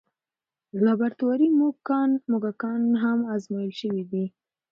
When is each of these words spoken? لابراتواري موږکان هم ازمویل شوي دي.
لابراتواري 0.83 1.47
موږکان 2.51 2.81
هم 3.03 3.19
ازمویل 3.35 3.71
شوي 3.81 4.03
دي. 4.11 4.25